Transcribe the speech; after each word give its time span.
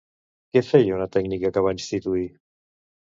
Què 0.57 0.63
feia 0.69 0.95
una 0.95 1.07
tècnica 1.17 1.53
que 1.57 1.63
va 1.67 1.75
instituir? 1.81 2.25